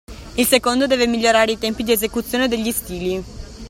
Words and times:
Il 0.37 0.47
secondo 0.47 0.87
deve 0.87 1.05
migliorare 1.05 1.51
i 1.51 1.59
tempi 1.59 1.83
di 1.83 1.91
esecuzione 1.91 2.47
degli 2.47 2.71
stili. 2.71 3.23